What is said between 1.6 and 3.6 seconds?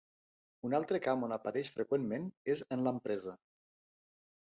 freqüentment és en l'empresa.